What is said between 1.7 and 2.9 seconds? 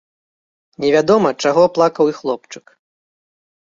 плакаў і хлопчык.